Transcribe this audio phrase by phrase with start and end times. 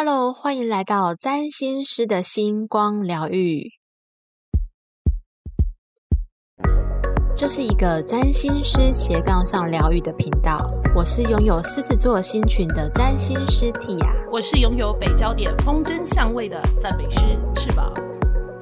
[0.00, 3.72] Hello，欢迎来到占星师的星光疗愈。
[7.36, 10.64] 这是一个占星师斜杠上疗愈的频道。
[10.94, 17.18] 我是拥有狮子座星群的占星师 Tia，我是拥有北焦点风筝相位的赞美师
[17.56, 17.92] 翅膀。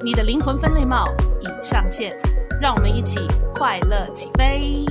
[0.03, 1.05] 你的灵魂分类帽
[1.39, 2.19] 已上线，
[2.59, 3.19] 让我们一起
[3.53, 4.83] 快乐起飞。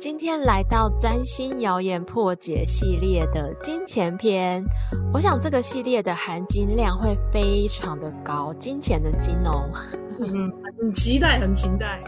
[0.00, 4.64] 今天来到占星谣言破解系列的金钱篇，
[5.12, 9.70] 我想这个系列的含金量会非常的高，金钱的金哦。
[10.18, 10.50] 嗯，
[10.80, 12.02] 很期待，很期待。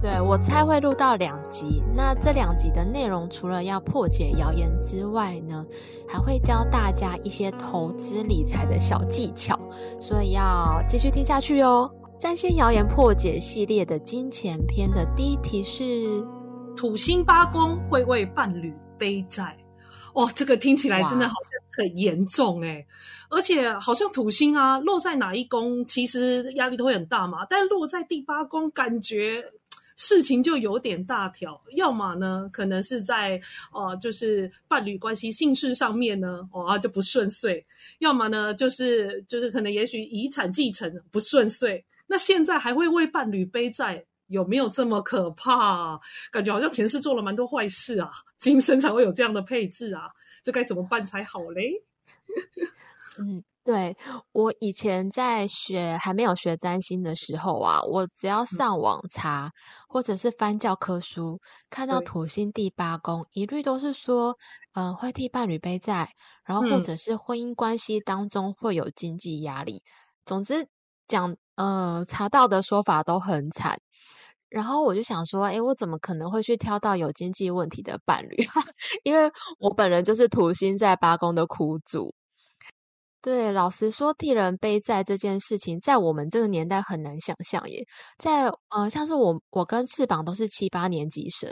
[0.00, 5.66] 对我猜会录到两集，那这两集的内容除了要破解谣言之外呢，
[6.06, 9.58] 还会教大家一些投资理财的小技巧，
[9.98, 11.90] 所以要继续听下去哦。
[12.20, 16.24] 占星谣言破解系列的金钱篇的第一题是：
[16.78, 19.58] 土星八宫会为伴侣背债。
[20.14, 22.86] 哇，这个听起来真的好像很严重哎，
[23.30, 29.44] 而且好像土星啊落在哪一宫，其实压力都会很大嘛，但落在第八宫，感觉。
[30.00, 33.40] 事情就有点大条，要么呢，可能是在
[33.74, 37.60] 呃，就是伴侣关系、性事上面呢，哦就不顺遂；
[37.98, 41.84] 要么呢，就是就是可能也许遗产继承不顺遂。
[42.06, 46.00] 那现在还会为伴侣背债，有没有这么可怕？
[46.30, 50.10] 感觉好像前世做了蛮多坏事啊， 今生才会有这样的配置啊，
[50.42, 51.82] 这该怎么办才好嘞？
[53.18, 53.42] 嗯。
[53.64, 53.94] 对
[54.32, 59.52] 我以前在学还没有学占星的时候啊，我只要上网查
[59.86, 64.38] 或者是翻教科书，看到土星第八宫，一律都是说，
[64.72, 66.14] 嗯，会替伴侣背债，
[66.46, 69.82] 然后或者是婚姻关系当中会有经济压力。
[70.24, 70.66] 总之
[71.06, 73.78] 讲，呃，查到的说法都很惨。
[74.48, 78.36] 然后我就想说，诶，我怎么可能会去挑到有经济问题的伴侣？
[79.04, 82.14] 因为我本人就是土星在八宫的苦主。
[83.20, 87.84] 对，老实说，替人背债这件事情，在我们这个年代很难想象耶。
[88.16, 91.50] 在呃，像是我，我跟翅膀都是七八年级生，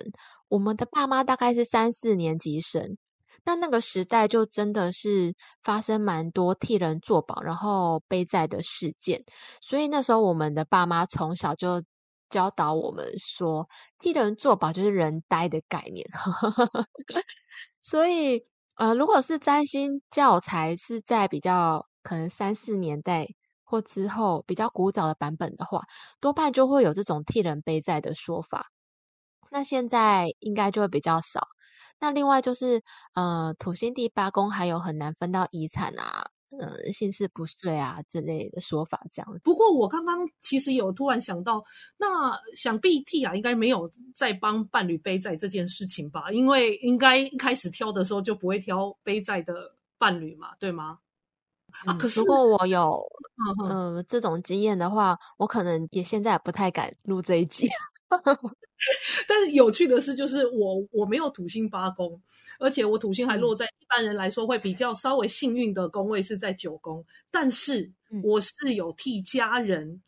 [0.48, 2.96] 我们的爸妈大概是三四年级生。
[3.44, 9.24] 那那个时代就真的是发生蛮多替人做保，然后背债的事件。
[9.60, 11.82] 所以那时候我们的爸妈从小就
[12.30, 16.06] 教导我们说，替人做保就是人呆的概念。
[17.82, 18.46] 所以。
[18.78, 23.28] 呃，如果是占星教材是在比较可能三四年代
[23.64, 25.82] 或之后比较古早的版本的话，
[26.20, 28.66] 多半就会有这种替人背债的说法。
[29.50, 31.48] 那现在应该就会比较少。
[32.00, 32.82] 那另外就是，
[33.14, 36.30] 呃，土星第八宫还有很难分到遗产啊。
[36.60, 39.40] 呃，心事不遂啊之类的说法，这样。
[39.42, 41.64] 不过我刚刚其实有突然想到，
[41.96, 42.06] 那
[42.54, 46.30] 想必 T 啊，应该没有在帮伴侣背债这件事情吧？
[46.30, 50.98] 因为应该一开始挑的时候就不会挑背债的伴侣嘛，对吗？
[51.84, 53.02] 啊，可是如果我有
[53.68, 57.66] 呃这种经验的话，我可能也现在不太敢录这一集。
[59.28, 62.20] 但是有趣的是，就是我我没有土星八宫，
[62.60, 70.02] 而且我土星还落在一般人来说会比较稍微幸运的宫位是在九宫，但是我是有替家人。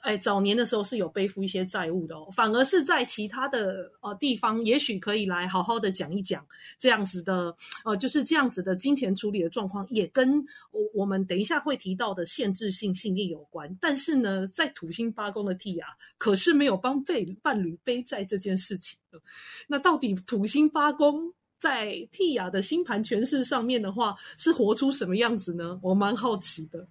[0.00, 6.46] 哎，早年的时候是有背负一些债务的哦，反而是在其他的呃地方，也许可以来好好的讲一讲
[6.78, 13.76] 这样子的呃，就是这样子的金钱处理的状况，也跟我我们等一下会提到的限制性信念有关。
[13.80, 19.20] 但是呢，在土星八宫的 T 啊，可是没有帮背伴侣背债这件事情的。
[19.68, 25.78] 那到底土星八宫在 T 亚的星盘诠释上面的话，是活出什么样子呢？
[25.82, 26.88] 我蛮好奇的。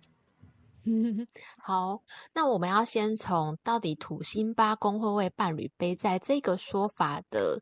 [1.61, 2.01] 好，
[2.33, 7.61] 那我们要先从到底土星八宫会为伴侣背债这个说法的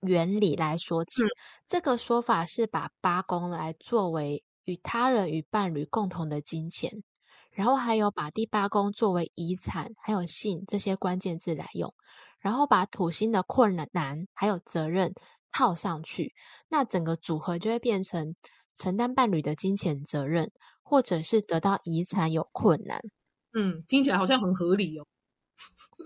[0.00, 1.22] 原理来说起。
[1.66, 7.02] 这个说法是把八宫来作为与他人与伴侣共同的金钱，
[7.50, 11.94] 然后还有把第八宫作为遗产还有性这些关键字来用，
[12.38, 15.12] 然后把土星的困难还有责任
[15.52, 16.34] 套上去，
[16.68, 18.34] 那整个组合就会变成
[18.76, 20.50] 承担伴侣的金钱责任。
[20.84, 23.00] 或者是得到遗产有困难，
[23.54, 25.06] 嗯，听起来好像很合理哦，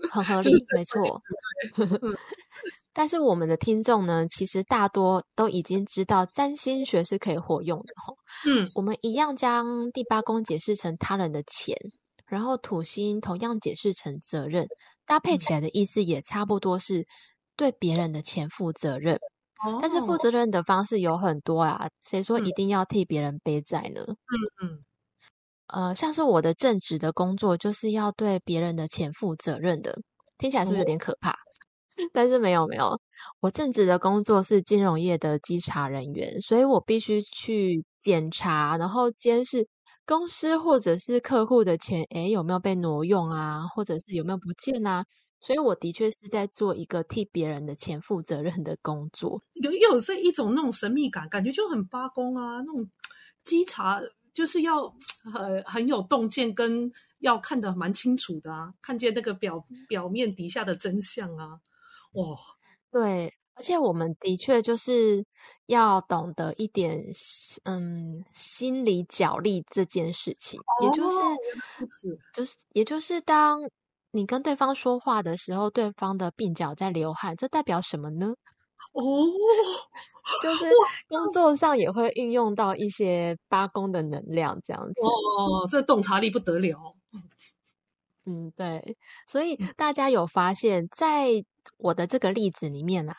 [0.09, 1.21] 很合理，没错。
[2.91, 8.13] 但是我们的听众呢，其实大多都已经知道占星学是可以活用的哈。
[8.47, 11.77] 嗯，我们一样将第八宫解释成他人的钱，
[12.25, 14.67] 然后土星同样解释成责任，
[15.05, 17.05] 搭配起来的意思也差不多是
[17.55, 19.19] 对别人的钱负责任。
[19.77, 24.05] 但是负责任的方式有很多啊，谁说一定要替别人背债呢？
[24.27, 24.85] 嗯嗯，
[25.67, 29.97] 呃，像是我的正职的工作，就是要对别人的钱负责任的，
[30.37, 31.35] 听起来是不是有点可怕？
[32.13, 32.99] 但是没有没有，
[33.41, 39.67] 我正职的工作是金融业的稽查人员，所以我必须去检查，然后监视
[40.05, 45.05] 公司或者是客户的钱，诶有没有被挪用啊，或者是有没有不见啊？
[45.39, 52.89] 所以我的确是在做一个替别人的钱负责任的工作，有又有这一种那种神秘感，感觉就很八公啊，那种
[53.43, 54.01] 稽查
[54.33, 54.93] 就是要
[55.23, 56.91] 很很有洞见跟。
[57.19, 61.59] 要看得蛮清楚的啊，看见那个表表面底下的真相啊，
[62.13, 62.37] 哇，
[62.91, 65.25] 对，而且我们的确就是
[65.65, 67.11] 要懂得一点，
[67.65, 71.17] 嗯，心理角力这件事情，也就是
[72.33, 73.69] 就是，也就是当
[74.11, 78.33] 你跟对方说话的时候，对方的鬓角在流汗，这代表什么呢？
[78.93, 79.03] 哦，
[80.41, 80.65] 就是
[81.07, 84.93] 工作上也会运用到一些八宫的能量，这样子。
[85.01, 86.95] 哦，这洞察力不得了。
[88.25, 88.97] 嗯，对，
[89.27, 91.29] 所以大家有发现，在
[91.77, 93.15] 我的这个例子里面啊，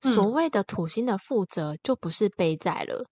[0.00, 3.06] 所谓的土星的负责就不是背债了。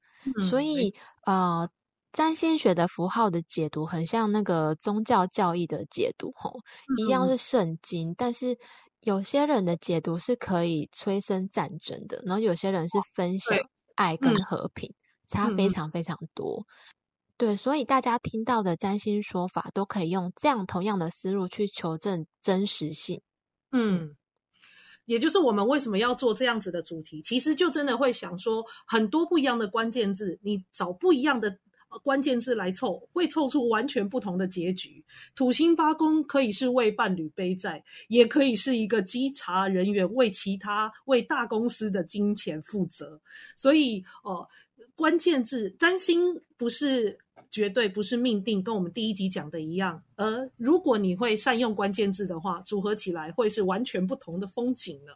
[0.49, 0.95] 所以，
[1.25, 1.69] 呃，
[2.13, 6.61] 占星学的符号的解读很像那个宗教教义的解读，吼，
[6.99, 8.15] 一样是圣经。
[8.17, 8.59] 但是
[9.01, 13.59] 有些人的解读是可以催生战争的，然后有些人是分享
[13.95, 14.95] 爱跟和平，
[15.27, 16.67] 差非常非常多。
[17.39, 23.21] 对，所以大家听到的占星说法都可以用这样同样的思路去求证真实性。
[23.73, 24.15] 嗯，
[25.07, 31.59] 也就是我们为什么要做这样子的主题，其实就真的会想说，很多不一样的关键字，你找不一样的
[32.03, 35.05] 关键字来凑，会凑出完全不同的结局。
[35.35, 43.21] 土星八宫可以是为伴侣背债，也可以是一个稽查人员为其他为大公司的金钱负责。
[43.57, 44.49] 所以，呃，
[44.95, 47.19] 关键字占星不是。
[47.51, 50.03] 绝对不是命定，跟我们第一集讲的一样。
[50.17, 55.13] 而如果你会善用关键字的话，组合起来会是完全不同的风景呢。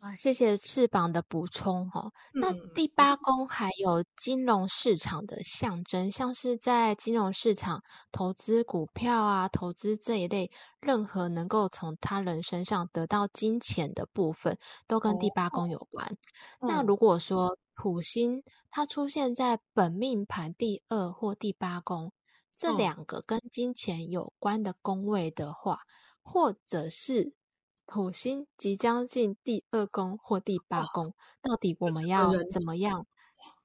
[0.00, 2.12] 啊，谢谢翅膀的补充哈。
[2.32, 14.56] 那第八宫还有金融市场的象征，像是在金融市场投资股票啊，投资这一类任何能够从他人身上得到金钱的部分，
[14.86, 16.16] 都跟第八宫有关。
[16.60, 22.12] 那如果说土星它出现在本命盘第二或第八宫
[22.56, 25.80] 这两个跟金钱有关的宫位的话，
[26.22, 27.34] 或者是。
[27.88, 33.06] 土星即将进第二宫或第八宫，到底我们要怎么样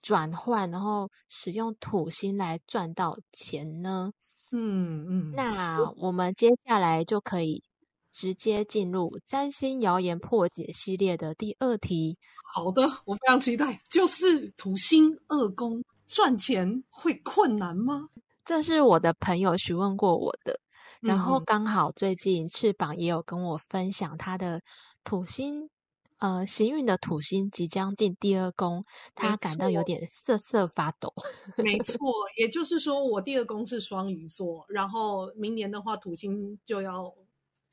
[0.01, 4.13] 转换，然后使用土星来赚到钱呢？
[4.51, 7.63] 嗯嗯，那我们接下来就可以
[8.13, 12.17] 直接进入占星谣言破解系列的第二题。
[12.53, 18.07] 好的，我非常期待，就是土星二宫赚钱会困难吗？
[18.45, 20.59] 这是我的朋友询问过我的。
[21.03, 24.61] 然后刚好最近翅膀也有跟我分享他的
[25.03, 25.69] 土星，
[26.17, 28.83] 呃，行运的土星即将进第二宫，
[29.13, 31.13] 他感到有点瑟瑟发抖。
[31.57, 31.97] 没 错，
[32.37, 37.13] 也就是说我第二宫是双鱼座，然后明年的话土星就要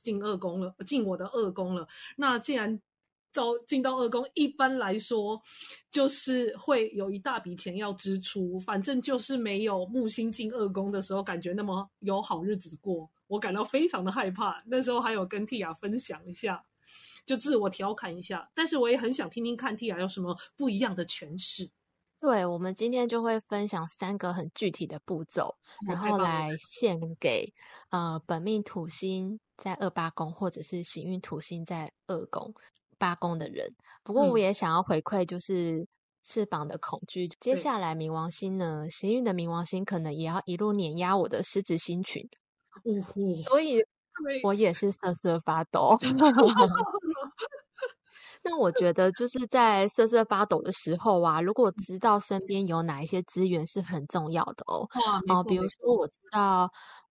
[0.02, 1.86] 进二宫了，进我的二宫了。
[2.16, 2.80] 那既然
[3.32, 5.40] 到进到二宫，一般来说
[5.90, 13.10] 就是会有一大笔钱要支出，反正就是没有木星进二宫的时候感觉那么有好日子过。
[13.26, 16.64] 我感到非常的害怕，那时候还有跟 Tia 分享一下，
[17.24, 18.50] 就自我调侃一下。
[18.54, 21.70] 但是我也很想听听看 Tia 有什么不一样的诠释。
[22.18, 25.56] 对，我们今天就会分享三个很具体的步骤，
[25.88, 27.54] 然后来献给
[27.88, 32.52] 呃本命土星在二八宫，或者是行运土星在二宫
[33.00, 33.74] 八宫的人。
[34.04, 35.88] 不过我也想要回馈，就是
[36.22, 37.28] 翅膀的恐惧。
[37.40, 42.28] 接下来冥王星呢，行运的冥王星可能也要一路碾压我的狮子星群。
[42.84, 43.34] 呜呼！
[43.34, 43.82] 所以，
[44.44, 45.98] 我也是瑟瑟发抖。
[48.42, 54.88] 那我觉得，就是在瑟瑟发抖的时候啊，如果知道身边有哪一些资源是很重要的哦。
[55.28, 56.70] 哦，比如说，我知道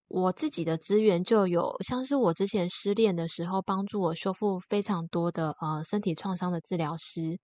[0.10, 7.39] 我自己的资源就有，像是我之前失恋的时候，帮助我修复非常多的呃身体创伤的治疗师。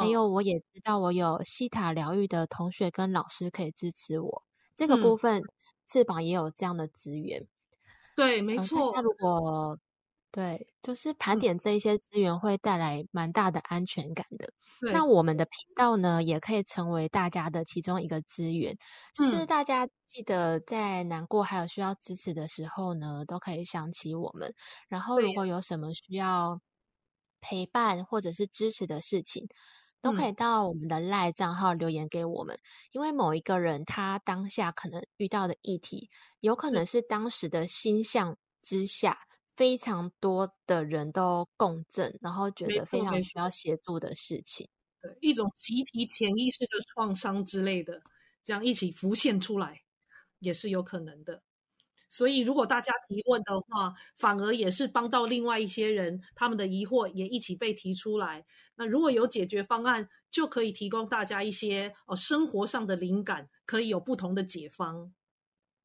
[0.00, 4.42] 还有，我也知道我有西塔疗愈的同学跟老师可以支持我。
[4.74, 5.40] 这个部分，
[5.86, 7.46] 翅膀也有这样的资源。
[8.16, 8.92] 对，没错。
[8.96, 9.78] 那如果
[10.30, 14.52] 对，就是盘点这一些资源，会带来蛮大的安全感的。
[14.92, 18.76] 那我们的频道呢，也可以成为大家的其中一个资源。
[19.14, 24.54] 就是大家记得在难过还有需要支持的时候呢，都可以想起我们。
[24.88, 26.60] 然后，如果有什么需要
[27.40, 29.48] 陪伴或者是支持的事情，
[30.02, 32.58] 都可以到我们的赖账号留言给我们。
[32.92, 36.10] 因为某一个人他当下可能遇到的议题。
[36.40, 39.18] 有可能是当时的心象之下
[39.58, 44.68] 非常多的人都共振，然后觉得非常需要协助的事情。
[45.02, 48.00] 对，一种集体潜意识的创伤之类的，
[48.44, 49.82] 这样一起浮现出来，
[50.38, 51.42] 也是有可能的。
[52.08, 58.46] 所以，如果大家提问的话，反而也是帮到另外一些人，他们的疑惑也一起被提出来。
[58.76, 65.12] 那如果有解决方案，就可以提供大家一些哦生活上的灵感，可以有不同的解方。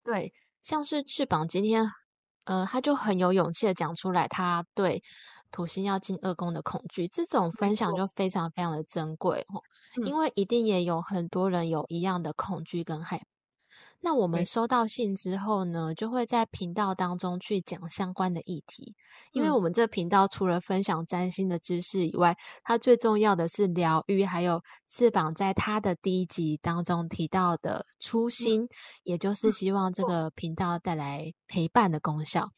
[0.03, 1.85] 对，像是翅膀今天，
[2.45, 5.01] 呃，他就很有勇气的讲出来，他对
[5.51, 9.61] 土星要进二宫的恐惧，这种分享就非常非常的珍贵哦，
[10.05, 13.25] 因为一定也有很多人有一样的恐惧跟害。
[14.05, 18.95] 那我们收到信之后呢，就会在频道当中去讲相关的议题，
[19.31, 28.67] 因为我们这频道除了分享占星的知识以外，它最重要的是疗愈，还有翅膀在它的第一集当中提到的初心，
[29.03, 32.49] 也就是希望这个频道带来陪伴的功效。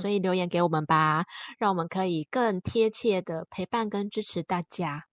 [0.00, 1.26] 所以留言给我们吧，
[1.58, 5.04] 让我们可以更贴切的陪伴跟支持大家。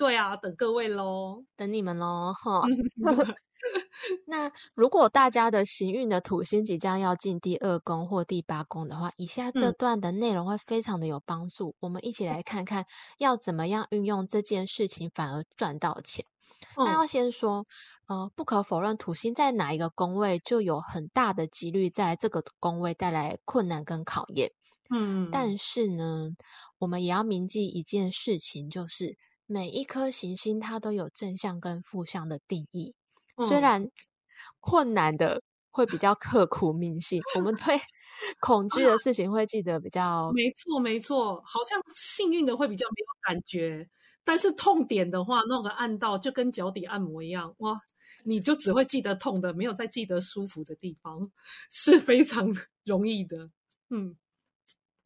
[0.00, 2.62] 对啊，等各位喽，等你们喽，哈。
[4.26, 11.74] 那如果大家的行运的土星即将要进第二宫或第八宫的话，以下这段的内容会非常的有帮助。
[11.80, 12.86] 我们一起来看看
[13.18, 16.24] 要怎么样运用这件事情，反而赚到钱。
[16.78, 17.66] 那要先说，
[18.06, 24.52] 呃，不可否认，土星在哪一个宫位，就有很大的几率在这个宫位带来困难跟考验。
[24.88, 26.30] 嗯，但是呢，
[26.78, 29.18] 我们也要铭记一件事情，就是
[29.52, 32.94] 每一颗行星它都有正向跟负向的定义。
[33.48, 33.90] 虽然
[34.60, 35.42] 困难的
[35.72, 37.80] 会比较刻苦铭心，我们对
[38.40, 40.30] 恐惧的 事情会记得比较。
[40.30, 43.88] 没错，没错，好像幸运的会比较没有感觉，
[44.24, 47.76] 但是痛点的话，弄个按到就跟脚底按摩一样，哇，
[48.24, 51.28] 你就只会记得痛的，没有再记得舒服的地方，
[51.72, 52.46] 是非常
[52.84, 53.50] 容易的。
[53.88, 54.16] 嗯。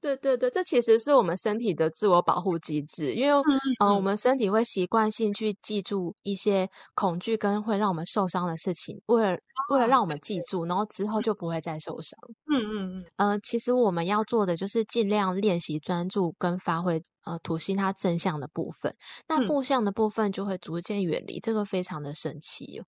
[0.04, 3.42] 对对对，这其实是我们身体的自我保护机制，因为
[3.80, 9.38] 嗯，我们身体会习惯性去记住一些恐惧跟会让我们受伤的事情，为了
[9.70, 12.18] 为了让我们记住，然后之后就不会再受伤。
[12.52, 13.04] 嗯嗯嗯。
[13.16, 18.94] 呃，其实我们要做的就是尽量练习专注跟发挥呃土星它正向的部分，
[19.26, 22.82] 那负向的部分就会逐渐远离，这个非常的神奇。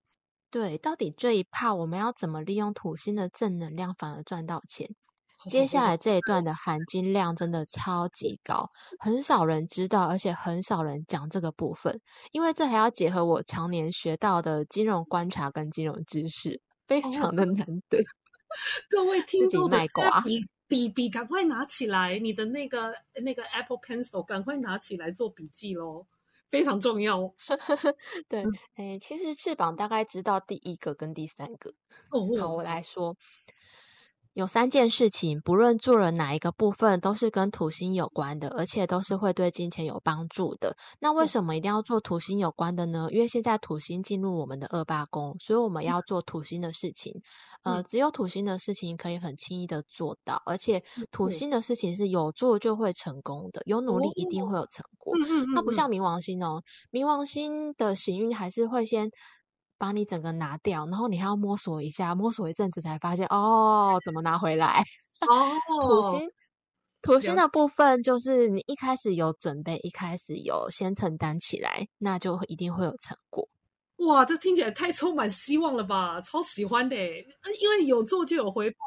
[0.51, 4.87] 对，到底这一趴我们要怎么利用土星的正能量反而赚到钱？
[5.47, 12.01] 接下来这一段的含金量真的超级高，很少人知道，而且很少人讲这个部分，
[12.31, 18.03] 因为这还要结合我常年学到的金融观察跟金融知识，非常的难得。
[18.89, 19.77] 各位听众的
[20.23, 26.07] 笔笔笔赶快拿起来，你的那个那个 Apple Pencil 赶快拿起来做笔记喽，
[26.49, 27.33] 非常重要。
[28.29, 28.43] 对，
[28.75, 31.73] 哎，其实翅膀大概知道第一个跟第三个。
[32.09, 33.15] 好，我来说。
[34.37, 40.77] 有三件事情，不论做了哪一个部分，都是跟土星有关的，而且都是会对金钱有帮助的。
[40.99, 43.07] 那为什么一定要做土星有关的呢？
[43.09, 47.19] 因为现在土星进入我们的二八宫，所以我们要做土星的事情。
[47.63, 55.15] 呃，只有土星的事情可以很轻易的做到，而且土星的事情是有做就会成功的，有努力一定会有成果。
[55.55, 59.09] 它不像冥王星哦，冥王星的行运还是会先。
[59.77, 64.83] 把你整个拿掉，然后你还要摸索一下，摸索一阵子才发现哦，怎么拿回来？
[65.21, 65.49] 哦，
[65.81, 66.31] 土星，
[67.01, 73.47] 土星的部分就是你一开始有准备，一开始有先承担起来，那就一定会有成果。
[73.97, 76.21] 哇，这听起来太充满希望了吧？
[76.21, 76.95] 超喜欢的，
[77.59, 78.77] 因为有做就有回报。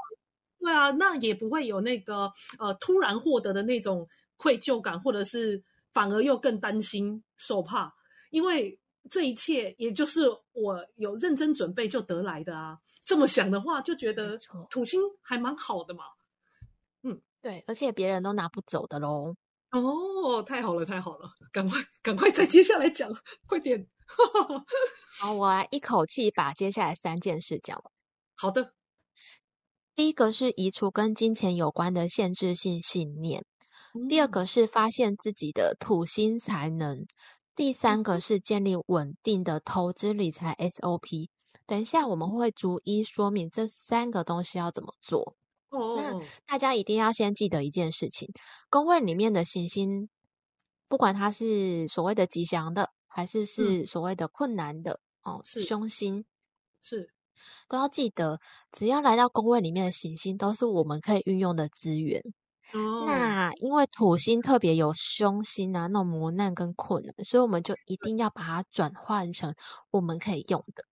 [0.59, 4.06] 对啊，那也不会有那个呃突然获得的那种
[4.37, 7.92] 愧疚感，或者是反而又更担心受怕，
[8.30, 8.78] 因为。
[9.11, 12.79] 这一切也就是我有认真准备就得来的啊！
[13.05, 14.38] 这么想的话，就觉得
[14.71, 16.05] 土星还蛮好的嘛。
[17.02, 19.35] 嗯，对，而且别人都拿不走的喽。
[19.73, 21.29] 哦，太好了，太好了！
[21.52, 23.12] 赶快，赶快再接下来讲，
[23.47, 23.88] 快点。
[25.19, 27.93] 好，我来一口气把接下来三件事讲完。
[28.37, 28.75] 好的，
[29.97, 33.45] 第一个是移除跟金钱有关的限制性信念，
[34.09, 37.07] 第二个是发现自己的土星才能。
[37.61, 41.29] 第三个是建立稳定的投资理财 SOP。
[41.67, 45.37] 等一下我们会逐一说明这三个东西要怎么做。
[45.69, 48.31] 哦那大家一定要先记得一件事情：
[48.71, 50.09] 工位里面的行星，
[50.88, 56.25] 不管它是所谓的吉祥的，还是是所谓的困难的哦，凶星
[56.81, 57.12] 是
[57.69, 58.40] 都要记得，
[58.73, 62.23] 只要来到宫位里面的行星，都是我们可以运用的资源。
[63.06, 69.54] 那因为土星特别有凶星啊，那种磨难跟困难，所以我们就一定要把它转换成
[69.90, 70.84] 我们可以用的。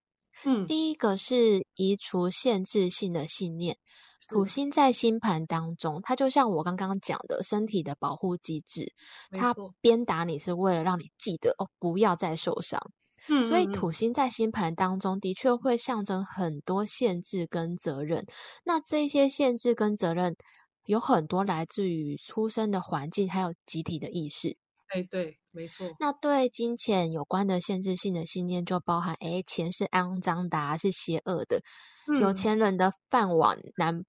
[0.44, 3.76] 嗯，第一个是移除限制性的信念。
[4.28, 8.92] 土星在星盘当中，它就像我刚刚讲的，身体的保护机制，
[9.30, 12.90] 它鞭打你是为了让你记得哦，不要再受伤。
[13.30, 18.26] 嗯，所以土星在星盘当中的确会象征很多限制跟责任。
[18.64, 20.36] 那这些限制跟责任
[20.88, 24.56] 有很多来自于出生的环境，还有集体的意识。
[24.88, 25.86] 哎，对，没错。
[26.00, 31.60] 那对金钱有关的限制性的信念，就包含：哎，钱是肮脏的，是邪恶的，
[32.22, 34.02] 有钱人的饭碗难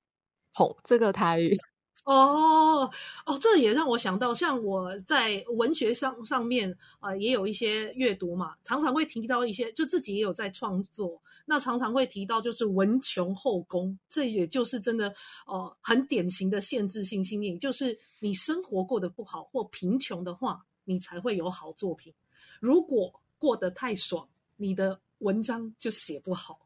[0.53, 0.73] 捧。
[0.85, 1.57] 这个台语。
[2.05, 2.89] 哦
[3.25, 15.13] 哦，这也让我想到，像我在文学上上面啊，也有一些阅读嘛，常常会提到一些，就自己也有在创作，那常常会提到就是文穷后宫，这也就是真的
[15.45, 22.11] 呃很典型的限制性信念，就是你生活过得不好或贫穷的话，你才会有好作品；
[22.59, 26.59] 如果过得太爽，你的文章就写不好。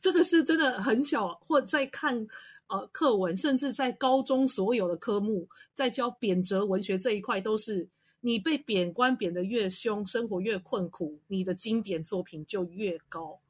[0.00, 2.26] 这个是真的很小，或在看。
[2.70, 7.88] 呃，课文甚至在高中所有的科目，在教贬谪文学这一块，都是
[8.20, 13.40] 你被贬官贬得越凶，生活越困苦，你的经典作品就越高。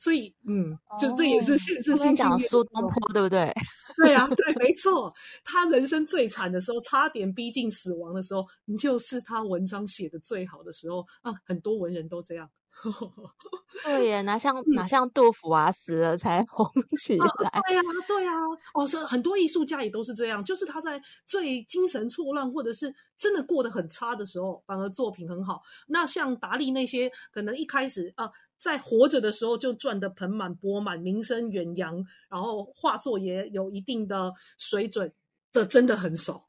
[0.00, 3.52] 所以，嗯，就这也是限制性讲苏东坡，对不对？
[3.96, 5.12] 对啊，对，没错。
[5.42, 11.32] 他人生最惨的时候，差点逼近死亡的时候，你就是他文章写的最好的时候啊。
[11.44, 12.48] 很多文人都这样。
[13.84, 16.66] 对耶，哪像哪像杜甫啊，死了才红
[16.98, 17.26] 起来。
[17.66, 18.32] 对呀，对呀。
[18.74, 25.62] 哦，是很多艺术家也都是这样，就是他在最精神错乱，或者是真的过得很差的时候，反而作品很好。
[25.86, 35.12] 那像达利那些，可能一开始啊，在活着的时候就赚得盆满钵满，名声远扬，然后画作也有一定的水准
[35.52, 36.48] 的，真的很少。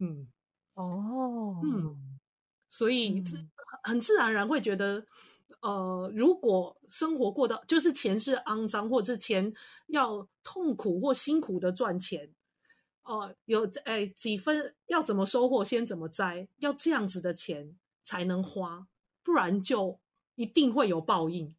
[0.00, 0.28] 嗯，
[0.74, 2.18] 哦，嗯，
[2.68, 3.22] 所以
[3.84, 5.04] 很自然而然会觉得。
[5.60, 9.52] 呃，如果生活过得就是钱是肮脏，或者是钱
[9.86, 12.28] 要痛苦或辛苦的赚钱，
[13.04, 18.86] 呃，有哎几分要怎么收获，先怎么栽，要这样子的钱才能花，
[19.22, 19.98] 不然就
[20.34, 21.54] 一定会有报应。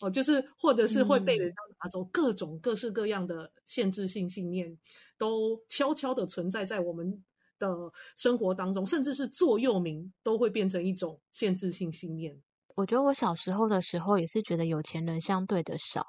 [0.00, 4.76] 哦，就是或者是会被人家拿走，各种各式各样的限制性信念
[5.16, 7.24] 都悄悄的存在在我们
[7.60, 12.42] 的生活当中，甚至是座右铭都会变成一种限制性信念。
[12.74, 16.06] 我觉得我小时候的时候也是觉得有钱人相对的少，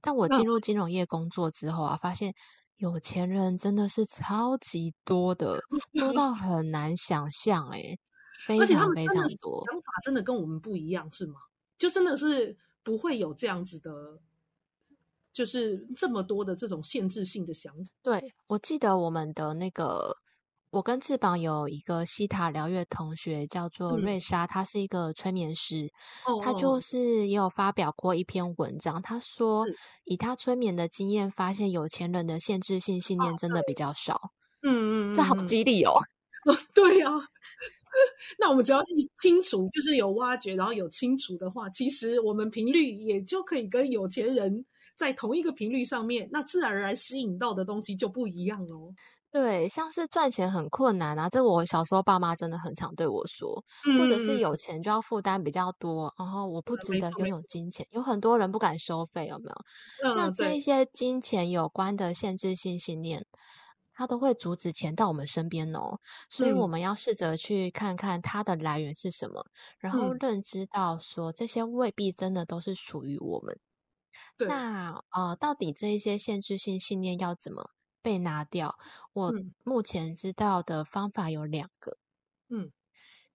[0.00, 2.34] 但我进入金融业工作之后啊，发现
[2.76, 5.60] 有钱人真的是超级多的，
[5.92, 7.98] 多到很难想象哎，
[8.46, 9.64] 非常非常多。
[9.66, 11.40] 想法真的跟我们不一样是吗？
[11.78, 14.20] 就真的是不会有这样子的，
[15.32, 17.90] 就是这么多的这种限制性的想法。
[18.02, 20.16] 对我记得我们的那个。
[20.72, 25.92] 我跟翅膀有一个西塔疗愈同学，叫做瑞莎，她是一个催眠师，
[26.42, 29.66] 她就是也有发表过一篇文章，她说
[30.04, 34.32] 以她催眠的经验，发现有钱人的限制性信念真的比较少。
[34.62, 35.92] 嗯嗯，这好激励哦。
[36.72, 37.10] 对呀，
[38.40, 44.64] 那我们只要是清楚，就是有挖掘，然后有清楚的话，其实我们频率也就可以跟有钱人
[44.96, 48.88] 在同一个频率上面，那自然而然吸引到的东西就不一样哦。
[49.32, 53.64] 对，像是赚钱很困难啊，这我小时候爸妈真的很常对我说，
[53.96, 59.56] 或者是有钱就要负担比较多，然后我不值得拥有金钱，有很多人不敢收费，有没有？
[60.12, 63.26] 那这一些金钱有关的限制性信念，
[63.94, 69.46] 它都会阻止钱到我们身边哦，所以我们要试着去看看它的来源是什么，
[69.78, 73.58] 然后认知到说这些未必真的都是属于我们。
[74.42, 77.70] 那呃，到底这一些限制性信念要怎么？
[78.02, 78.74] 被拿掉。
[79.12, 79.32] 我
[79.64, 81.96] 目前知道的方法有两个。
[82.50, 82.70] 嗯，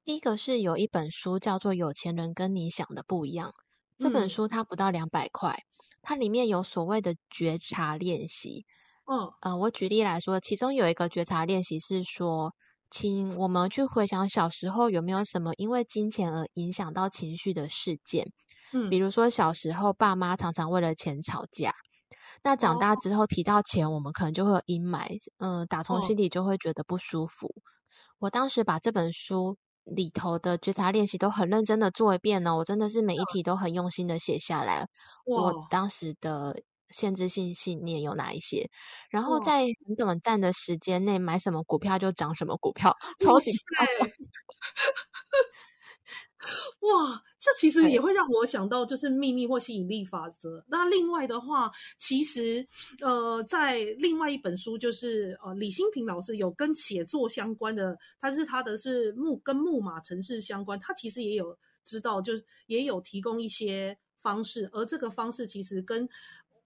[0.03, 3.49] 第一个是有一本书叫做《有钱人跟你想的不一样》。
[3.97, 5.63] 这本书它不到两百块，
[6.03, 8.65] 它里面有所谓的觉察练习。
[9.05, 12.53] 嗯，呃，我举例来说，其中有一个觉察练习是说，
[12.91, 18.31] 请我们去回想小时候有没有什么因为金钱而影响到情绪的事件。
[18.73, 21.73] 嗯，比如说小时候爸妈常常为了钱吵架。
[22.43, 27.53] 那长大之后提到钱，我们可能就会有阴霾，嗯，打从心底就会觉得不舒服。
[28.19, 34.87] 我当时把这本书里头的觉察练习都很认真的做一遍呢，我真的是每一题都很用心的写下来。
[35.25, 38.69] 我当时的限制性信念有哪一些？
[39.09, 43.87] 然后在很短暂的时间内买什么股票就涨什么股票， 超级快。
[46.81, 50.63] 哇，这其实也会让我想到，就是秘密或吸引力法则。
[50.67, 52.65] 那另外的话，其实
[53.01, 66.07] 呃，在另外一本书，就是呃，李新平老师有跟写作相关的，他是他的是木跟木马城市相关，他其实也有知道，就是也有提供一些方式，而这个方式其实跟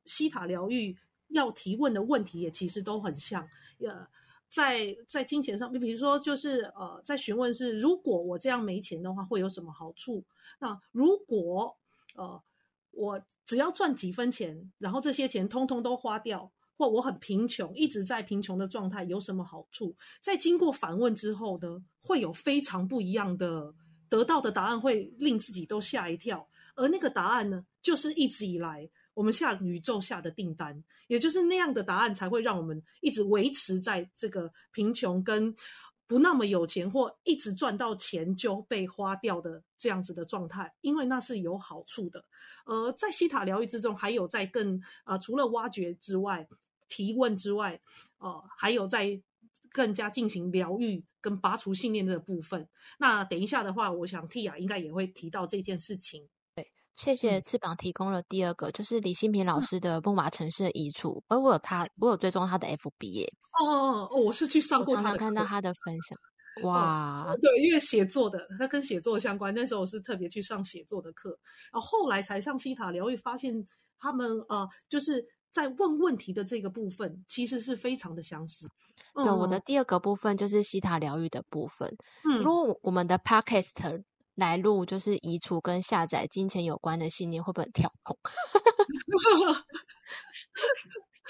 [0.06, 0.96] 西塔疗愈
[1.30, 3.48] 要提问的问题也其实都很像。
[3.80, 4.06] 呃，
[4.52, 10.24] 在在金钱上，比如说就是呃，在询问是如果我这样没钱的话，会有什么好处？
[10.60, 11.76] 那如果
[12.16, 12.44] 呃
[12.92, 19.96] 我只要赚几分钱，然后这些钱通通都花掉，或我很贫穷，一直在贫穷的状态，有什么好处？
[20.22, 23.74] 在经过反问之后呢，会有非常不一样的
[24.10, 26.46] 得到的答案，会令自己都吓一跳。
[26.76, 35.56] 而那个答案呢，就是一直以来我们下宇宙下的订单，也就是那样的答案，才会让我们一直维持在这个贫穷跟
[36.08, 42.26] 不那么有钱，或一直赚到钱就被花掉的这样子的状态，因为那是有好处的。
[42.66, 46.48] 呃，在西塔疗愈之中，还有在更呃，除了挖掘之外，
[46.90, 47.80] 提问之外，
[48.18, 49.22] 呃，还有在
[49.72, 52.68] 更加进行疗愈跟拔除信念这个部分。
[52.98, 56.28] 那等一下的话，我想 Tia 应该也会提到这件事情。
[57.02, 63.34] 谢谢翅膀提供了第二个，就是李新平老师的木马城市的遗嘱，而我有他，我有追踪他的 FB 耶。
[63.60, 66.16] 哦哦哦，我是去上过，常常看到他的分享。
[66.62, 69.52] 哇，对，因为写作的，他跟写作相关。
[69.52, 71.36] 那时候我是特别去上写作的课，
[71.74, 78.68] 然后后来才上西塔疗愈，发现他们呃，就是在问问题的这个部分，其实是非常的相似。
[79.16, 81.98] 对，我的第二个部分就是西塔疗愈的部分。
[82.30, 84.04] 嗯，如果我们的 Podcast。
[84.42, 88.18] 来录就是移除跟下载金钱有关的信念，会不会很跳动？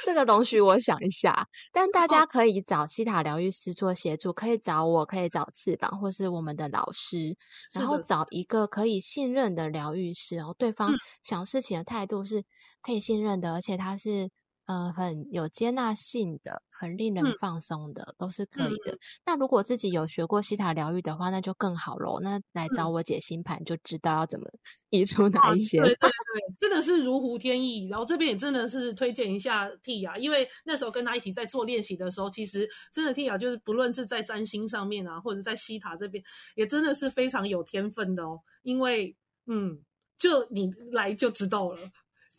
[0.05, 1.47] 这个容许我想一下。
[1.73, 7.35] 但大家可以找西塔疗愈师做协助，可以找我，可以找翅膀，或是我们的老师，
[7.73, 12.45] 然后找一个可以信任的疗愈师，然后对方想事情的态度是
[12.81, 14.31] 可以信任的，而且他是。
[14.65, 18.97] 呃，很有接纳性的，很令人放松的，都是可以的。
[19.25, 22.19] 那如果自己有学过西塔疗愈的话，那就更好喽。
[22.21, 24.45] 那来找我解星盘，就知道要怎么
[24.89, 25.79] 移出哪一些。
[25.79, 27.89] 对对对，真的是如虎添翼。
[27.89, 36.23] 然后这边也真的是推荐一下 Tia，因为那时候跟他一起在做练习的时候，其实真的 Tia 就是不论是在占星上面啊，或者在西塔这边，
[36.55, 38.39] 也真的是非常有天分的哦。
[38.61, 39.79] 因为嗯，
[40.17, 41.77] 就你来就知道了。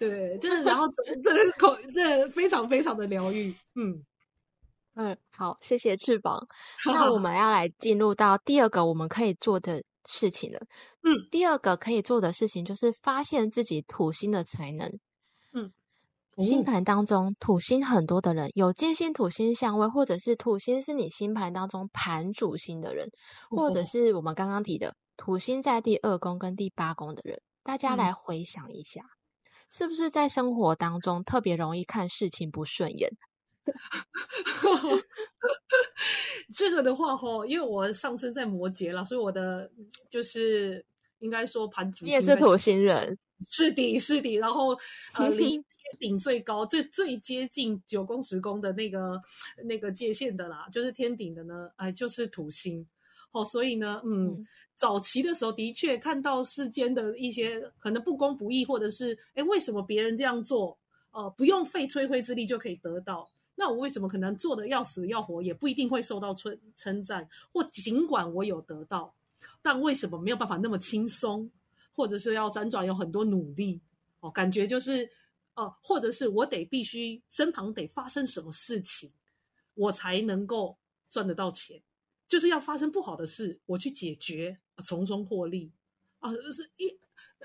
[0.08, 4.04] 对，就是然后这这口这非常非常的疗愈，嗯
[4.94, 6.44] 嗯，好，谢谢翅膀。
[6.86, 10.58] 那我们要来进入到第二个我们可以做的事情了。
[11.02, 14.98] 嗯，第二个可以做的事情就是发现自己土星的才能。
[15.52, 15.72] 嗯，
[16.36, 23.08] 星盘当中土星很多的人有金星土星相位，或者是土星是你星盘当中盘主星的人，
[23.50, 29.02] 或者是我们刚刚提的土星在第二宫跟第八宫的人，大家来回想一下。
[29.72, 33.10] 是不是在生活当中特别容易看事情不顺眼？
[36.54, 39.70] 这个的话，哈，因为我上升在摩羯了，所以我的
[40.10, 40.84] 就是
[41.20, 44.36] 应该说盘主也是土星人，是的，是的。
[44.36, 44.78] 然后
[45.14, 49.18] 呃，离 天顶最高、最最接近九宫十宫的那个
[49.64, 52.86] 那个界限的啦，就是天顶的呢，哎，就是土星。
[53.32, 60.78] 哦，所以呢，嗯，早期的时候的确看到世间的一些可能不公不义，或者是哎，为什么别人这样做，
[61.10, 63.28] 呃，不用费吹灰之力就可以得到？
[63.54, 67.28] 那我为什么可能做的要死要活，也不一定会受到称称赞？
[67.52, 69.14] 或尽管我有得到，
[69.60, 71.50] 但为什么没有办法那么轻松？
[71.94, 73.78] 或者是要辗转有很多努力？
[74.20, 75.08] 哦，感觉就是，
[75.54, 79.10] 呃，或者是我得必须身旁得发生什么事情，
[79.74, 80.76] 我才能够
[81.10, 81.78] 赚得到钱。
[82.32, 85.70] 就是要发生不好的事，我去解决，从中获利
[86.18, 86.98] 啊，就是一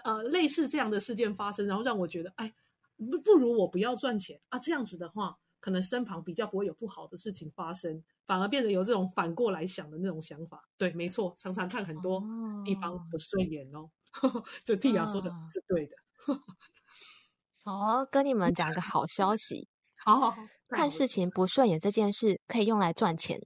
[0.05, 2.55] 呃类似这样的事件发生，然后让我觉得，哎，
[2.95, 10.65] 不不如我不要赚钱啊，这样子的话，可能身旁比较不会有不好的事情发生，反而变得有这种反过来想的那种想法。
[10.77, 12.23] 对，没错，常常看很多
[12.63, 13.89] 地方不顺眼哦，
[14.63, 15.97] 就蒂亚说的是对的。
[17.65, 23.41] 哦，跟你们讲个好消息，好好好，看事情不顺眼这件事可以用来赚钱。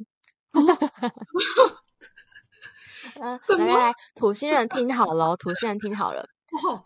[3.19, 6.27] 呃，来来来，土星人听好了，土星人听好了，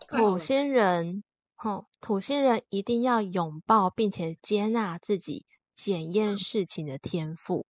[0.08, 1.22] 土星人，
[1.54, 7.66] 吼，土星人一定要拥抱并且接纳自己检验事情的天赋。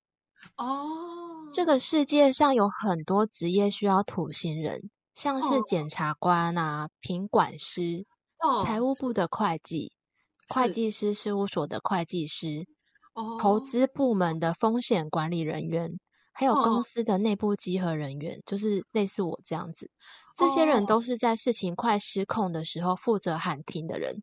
[0.56, 8.06] 哦，这个世界上有很多职业需要土星人，像是检察官啊、品管师、
[8.64, 9.92] 财务部的会计、
[10.48, 12.66] 会计师事务所的会计师。
[13.40, 15.98] 投资部门的风险管理人员，
[16.32, 19.90] 还有公司的内部稽核人员，就是类似我这样子，
[20.36, 24.22] 这些人都是在事情快失控的时候负责喊停的人。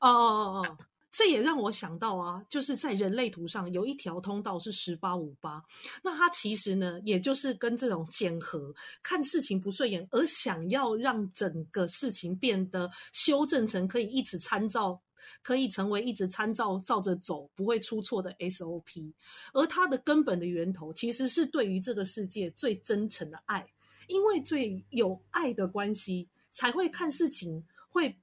[0.00, 0.78] 哦哦哦哦，
[1.10, 5.62] 这也让我想到啊，就是在人类图上有一条通道是十八五八，
[6.04, 8.72] 那它其实呢，也就是跟这种检核
[9.02, 15.00] 看事情不顺眼，而想要让整个事情变得修正成可以一直参照。
[15.42, 19.12] 可以成为一直参照照着走不会出错的 SOP。
[19.52, 23.66] 而它的根本的源头其实是对于这个世界最真诚的爱，
[24.06, 28.18] 因为最有爱的关系，才会看事情会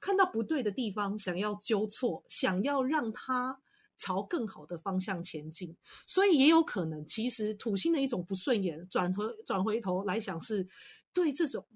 [0.00, 3.60] 看到不对的地方，想要纠错，想要让它。
[4.00, 10.64] 朝更好的方向前进，所以也有可能，其实土星的一种不顺眼，转回转回头来想，是
[11.12, 11.66] 对这种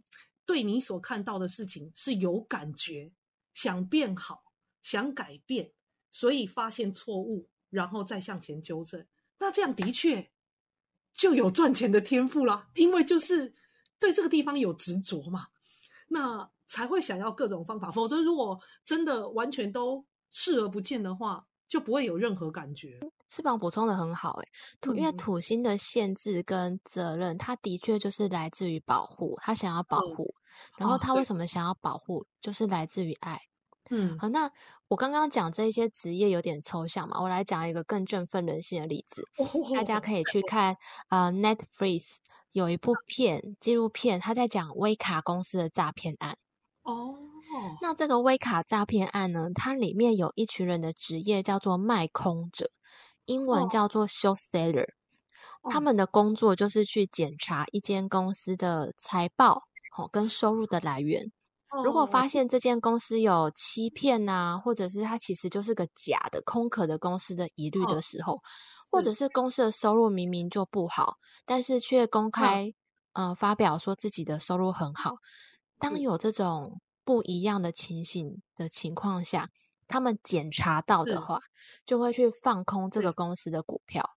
[0.46, 3.10] 对你所看到的事情是有感觉，
[3.54, 4.40] 想变好，
[4.82, 5.72] 想改变，
[6.10, 9.06] 所以发现错误，然后再向前纠正。
[9.38, 10.30] 那这样的确
[11.14, 13.54] 就有赚钱的天赋啦，因为就是
[13.98, 15.46] 对这个地方有执着嘛，
[16.08, 17.90] 那才会想要各种方法。
[17.90, 23.00] 否则，如果真的完全都视而不见的话，就不会有任何感觉。
[23.28, 24.48] 翅膀补充的很好，诶
[24.80, 30.34] 土因为土星的限制跟责任，它的确就是来自于保护，他想要保护。
[30.76, 33.40] 然后他为什么想要保护，就是来自于爱。
[33.94, 34.50] 嗯，好，那
[34.88, 39.28] 我刚刚讲这些职业有点抽象嘛，我来讲一个更振奋人心的例子。
[39.74, 40.78] 大家可以去看
[41.10, 42.16] 呃 Netflix
[42.52, 46.38] 有一部片纪录片，他在讲威卡公司的诈骗案。
[46.84, 47.18] 哦。
[47.82, 49.50] 那这个威卡诈骗案呢？
[49.54, 52.70] 它里面有一群人的职业叫做卖空者，
[53.26, 54.86] 英文叫做 short seller。
[55.68, 59.64] 他们的工作就是去检查一间公司的财报，
[59.98, 61.30] 哦，跟收入的来源。
[61.84, 68.40] 如果发现这间公司有欺骗呐，或者是它其实就是个假的、空壳的公司的疑虑的时候，
[68.90, 72.74] 或者是公司的收入明明就不好，但是却公开
[73.12, 75.16] 嗯发表说自己的收入很好，
[75.78, 76.80] 当有这种。
[77.04, 79.48] 不一样的情形的情况下，
[79.88, 81.40] 他们检查到的话，
[81.84, 84.08] 就会去放空这个公司的股票。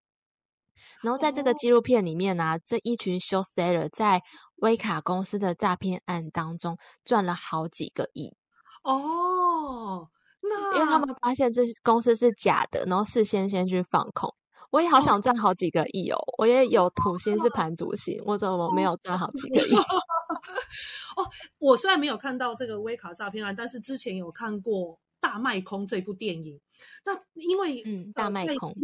[1.01, 4.21] 然后在这个纪录片里面呢，这一群 short seller 在
[4.57, 8.35] 威卡公司的诈骗案当中赚了好几个亿。
[8.83, 10.09] 哦，
[10.41, 14.33] 那因为他们发现这公司是假的，然后事先先去放空。
[14.71, 16.17] 我也好想赚好几个亿哦！
[16.37, 19.73] 我也有土星是 盘主星，我怎么没有赚好几个亿？
[21.15, 21.23] 哦，
[21.59, 24.93] 我虽然没有看到这个威卡诈骗案，但是之前有看过
[25.25, 26.59] 《大卖空》这部电影。
[27.03, 28.75] 那因为嗯，大卖空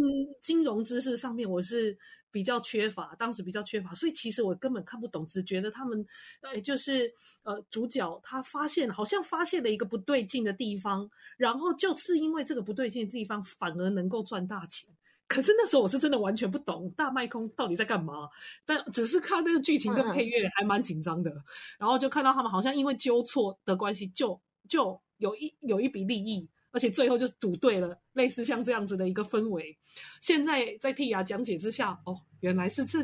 [0.42, 1.96] 金融知识上面我是
[2.32, 6.04] 比较缺乏，当时比较缺乏，所以其实我根本看不懂，只觉得他们
[6.42, 14.90] 呃，就是呃，主角他发现好像发现了一个不对劲的地方，然后就是因为这个不对劲的地方，反而能够赚大钱。
[15.28, 18.28] 可是那时候我是真的完全不懂大麦空到底在干嘛，
[18.66, 21.32] 但只是看那个剧情跟配乐还蛮紧张的，
[21.78, 29.78] 然后就看到他们好像因为纠错的关系，就就有一有一笔利益，而且最后就赌对了，类似像这样子的一个氛围。
[30.22, 33.00] 现在在替牙讲解之下，哦，原来是这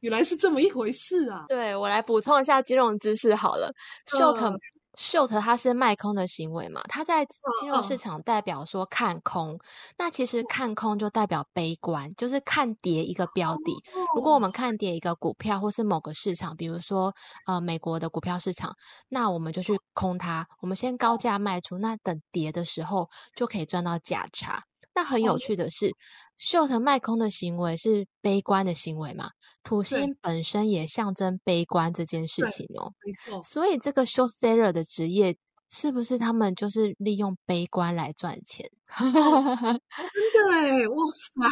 [0.00, 1.46] 原来是这么一回事啊！
[1.48, 3.72] 对我来补充一下金融知识好了，
[4.06, 4.58] 秀腾。
[4.96, 6.82] Short 它是卖空的行为嘛？
[6.88, 7.26] 它在
[7.60, 9.58] 金融市场代表说看空，
[9.98, 13.82] 那其实看空就代表悲观，就是看跌一个标的。
[14.14, 17.14] 如果我们看跌一个股票或是某个市场，比如说
[17.46, 18.74] 呃美国的股票市场，
[19.08, 24.64] 那我们就去空它，我们先高价卖出，那等跌的时候就可以赚到价差。
[24.94, 25.94] 那很有趣的是。
[26.38, 29.30] Short 卖空的行为是悲观的行为嘛？
[29.62, 33.42] 土星本身也象征悲观这件事情哦，没错。
[33.42, 35.36] 所以这个 short seller 的职业
[35.70, 38.70] 是不是他们就是利用悲观来赚钱？
[38.98, 41.48] 真的哇塞！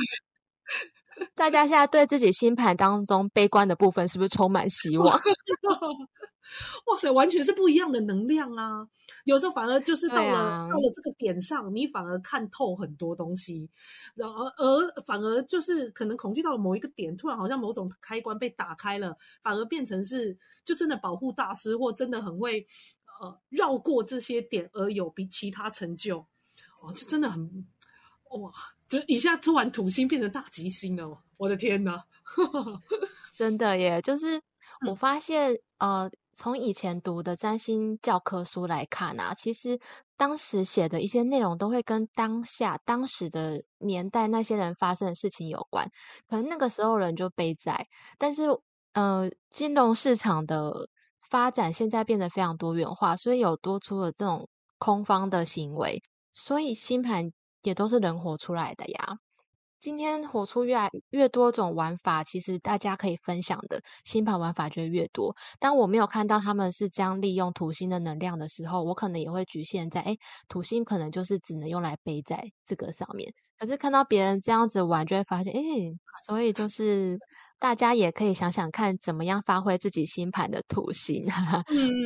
[1.35, 5.21] 大家现在对自己星盘当中悲观的部分是不是充满希望？
[6.87, 8.88] 哇塞，完全是不一样的能量啊！
[9.24, 13.70] 有时候反而就是到了到了这个点上，你反而看透很多东西，
[14.14, 22.66] 然而而反而就是可能恐惧到了某一个点，突然好像某种开关被打开了，反而变成是就真的保护大师，或真的很会
[23.20, 26.18] 呃绕过这些点而有比其他成就
[26.81, 27.66] 哦，这真的很
[28.31, 28.52] 哇！
[28.88, 32.05] 就一下突然土星变成大吉星了，我的天哪！
[33.35, 34.42] 真的耶，就是
[34.88, 36.11] 我发现呃。
[36.35, 39.79] 从以前读的占星教科书来看啊，其实
[40.16, 45.90] 当时写的一些内容都会跟当下、当时的年代那些人发生的事情有关。
[46.29, 47.87] 可能那个时候人就悲在，
[48.18, 48.45] 但是
[48.95, 50.88] 呃，金融市场的
[51.31, 57.31] 发展现在变得非常多元化，所以有多出了这种空方的行为，所以星盘
[57.62, 59.18] 也都是人活出来的呀。
[59.83, 65.35] 今天活出越来越多种玩法，其实大家可以分享的星盘玩法就会越多。
[65.59, 70.16] 当我没有看到他们是这样利用土星的能量的时候，我可能也会局限在，哎，
[70.47, 73.35] 土星可能就是只能用来背在这个上面。
[73.59, 75.61] 可是看到别人这样子玩，就会发现，哎，
[76.27, 77.18] 所以就是
[77.59, 81.27] 大家也可以想想看，怎么样发挥自己星盘的土星。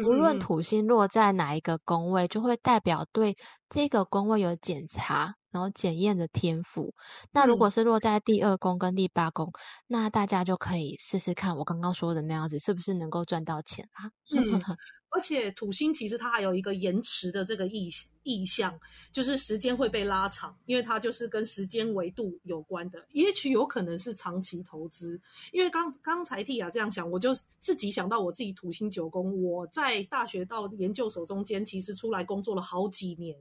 [0.02, 3.36] 不论土星落在哪一个宫位，就会代表对
[3.68, 6.92] 这个宫位有检查，然后检验的天赋。
[7.32, 9.50] 那如果是落在第二宫跟第八宫，
[9.86, 14.12] 那大家就可以试试看我刚刚说的那样子，是不是能够赚到钱啊？
[15.08, 17.88] 而且土星其实它还有一个延迟的这个意
[18.26, 18.78] 意向，
[19.12, 23.06] 就是时间会被拉长，因为它就是跟时间维度有关的。
[23.12, 25.18] 也许有可能是长期投资，
[25.52, 33.38] 因为刚刚才蒂亚这样想，我就自己想到我自己土星九宫，我在大学到研究所中间，其实出来工作了好几年，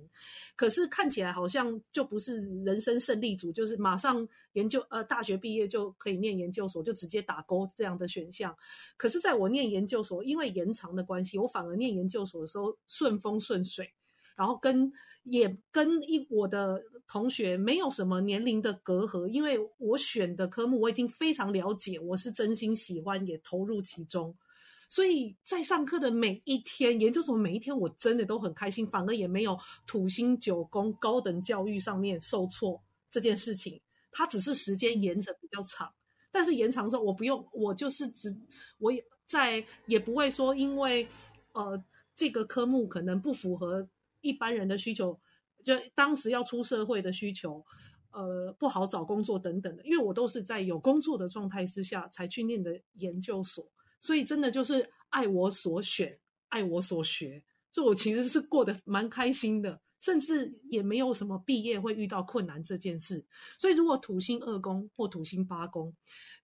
[0.55, 8.55] 可是看起来好像就不是人生胜利组，就是马上研究呃大学毕业就可以念研究所，就直接打勾这样的选项。
[8.97, 13.91] 可是在我念研究所，因为延长的关系，我反而念研究所的时候顺风顺水。
[14.35, 14.91] 然后跟
[15.23, 24.35] 也跟一我的同学没有什么年龄的隔阂，因为我选的科目我已经非常了解，我是真心喜欢，也投入其中，
[24.89, 35.91] 所以在上课的每一天，研究所每一天，我真的都很开心，反而也没有土星九宫高等教育上面受挫这件事情，它只是时间延长比较长，
[36.31, 38.35] 但是延长之后我不用，我就是只
[38.79, 41.07] 我也在也不会说因为
[41.53, 41.83] 呃
[42.15, 43.87] 这个科目可能不符合。
[44.25, 45.19] 一般人的需求，
[45.63, 47.63] 就当时要出社会的需求，
[48.11, 49.85] 呃，不好找工作等等的。
[49.85, 57.43] 因为我都是在有工作的状态之下才去念的研究所，所以真的就是爱我所选，爱我所学。
[57.71, 63.23] 就我其实是过得蛮开心的，甚至也没有什么毕业会遇到困难这件事。
[63.59, 65.95] 所以如果土星二宫或土星八宫，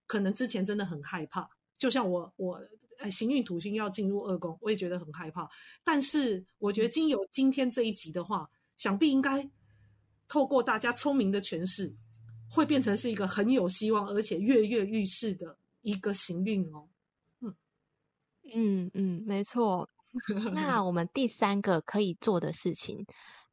[0.06, 1.50] 可能之前真的很害怕。
[1.76, 2.60] 就像我我。
[3.02, 5.48] 哎，行运土星要进入二宫，我也觉得很害怕。
[5.84, 9.48] 但是我觉得，经由今天这一集的话，想必应该
[10.28, 11.94] 透过大家聪明的诠释，
[12.48, 16.88] 会变成是一个很有希望，而且跃跃欲试的一个行运哦。
[17.40, 17.54] 嗯
[18.54, 19.88] 嗯嗯，没错。
[20.52, 23.06] 那我们第三个可以做的事情，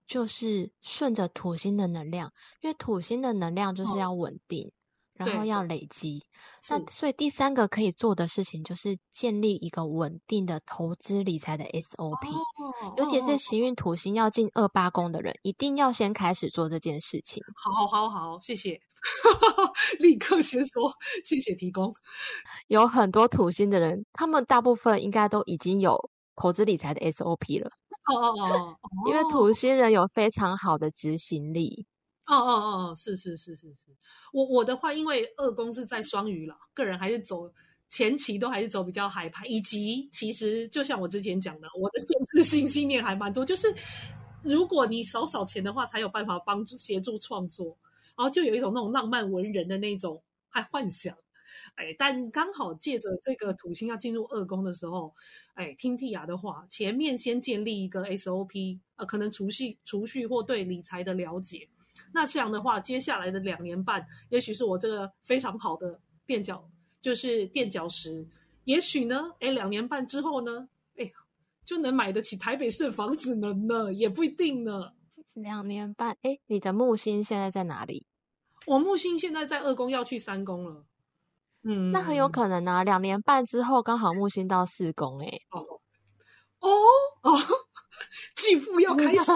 [0.05, 4.71] 就是顺着土星的能量，因为土星的能量就是要稳定。
[5.19, 6.23] 然后要累积，
[6.69, 12.32] 那所以第三个可以做的事情就是建立一个稳定的投资理财的 SOP，
[12.95, 17.43] 尤其是行运土星要进二八宫的人，一定要先开始做这件事情。
[17.53, 18.79] 好，好，好，谢谢，
[19.99, 20.89] 立刻先说
[21.25, 21.93] 谢谢提供。
[22.67, 27.69] 有很多土星的人，他们大部分应该都已经有投资理财的 SOP 了。
[28.10, 28.77] 哦哦哦，
[29.12, 31.86] 因为土星人有非常好的执行力。
[32.29, 33.91] 哦哦哦哦，是是是是是，
[34.31, 37.51] 我我的话，因为二宫是在双鱼了，个人还是走
[37.89, 43.73] 前期都还是走比较海派，以及其实就像我之前讲的，我的限制性信念还蛮多，就是
[44.43, 47.75] 如果你少少钱的话，才有办法帮助协助创作，
[48.15, 51.17] 然后就有一种那种浪漫文人的那种还幻想，
[51.73, 55.15] 哎，但刚好借着这个土星要进入二宫的时候，
[55.55, 61.67] 哎，听蒂亚的话，前面先建立一个 SOP，呃，可能储蓄储蓄或对理财的了解。
[62.13, 66.67] 那这样的话，接下来的两年半，也许是我这个非常好的垫脚，
[67.01, 68.27] 就是垫脚石。
[68.65, 70.67] 也许呢，哎，两年半之后呢，
[70.97, 71.11] 哎，
[71.65, 74.91] 就能买得起台北市的房子了呢，也不一定呢。
[75.33, 78.05] 两年半，哎，你的木星现在在哪里？
[78.65, 80.85] 我木星现在在二宫，要去三宫了。
[81.63, 85.39] 嗯，那很有可能啊，两年半之后刚好木星到四宫，哎。
[85.49, 85.63] 哦
[86.59, 86.69] 哦
[87.21, 87.39] 哦，
[88.35, 89.31] 巨富要开始，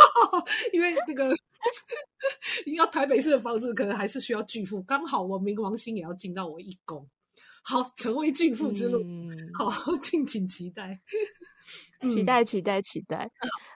[0.72, 1.34] 因为那个。
[2.76, 4.82] 要台北市的房子，可能还是需要巨富。
[4.82, 7.08] 刚好我冥王星也要进到我一宫，
[7.62, 9.02] 好成为巨富之路。
[9.02, 11.00] 嗯好，敬请期待，
[12.08, 13.30] 期待，期待，期待。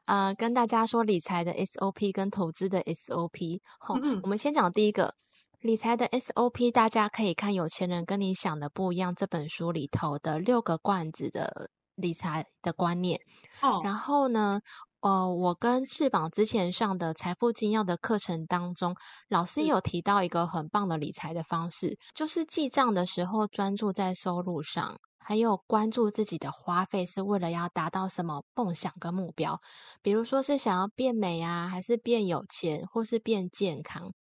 [0.06, 3.60] 呃，跟大家说理财的 SOP 跟投资的 SOP。
[3.78, 5.14] 好，我们先讲第一个
[5.60, 13.20] 理财的 SOP，大家可以看《有钱人跟你想的不一样》这本书里头的六个罐子的理财的观念。
[13.60, 14.60] 哦，然后呢？
[15.02, 18.94] 呃，我跟翅膀之前上的财富精要的课程当中，
[19.28, 29.60] 老师有提到一个很棒的理财的方式，就是记账的时候专注在收入上，还有关注自己的花费是为了要达到什么梦想跟目标，
[30.02, 34.12] 比如说是想要变美啊，还是变有钱，或是变健康。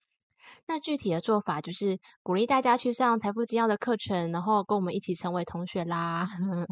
[0.66, 6.28] 那具体的做法就是鼓励大家去上财富精要的课程，然后跟我们一起成为同学啦。